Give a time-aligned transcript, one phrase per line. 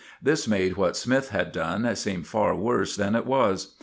[0.19, 3.75] This made what Smythe had done seem far worse than it was.